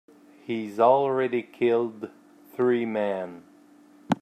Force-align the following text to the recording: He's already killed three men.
He's 0.47 0.79
already 0.79 1.43
killed 1.43 2.09
three 2.55 2.87
men. 2.87 3.43